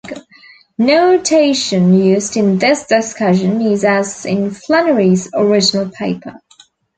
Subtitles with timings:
[0.79, 6.41] Notation used in this discussion is as in Flannery's original paper.